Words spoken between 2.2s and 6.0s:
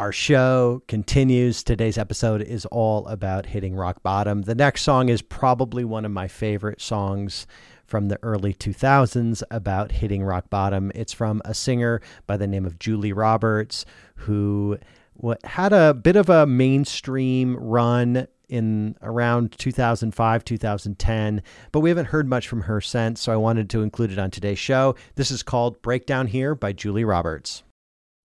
is all about hitting rock bottom. The next song is probably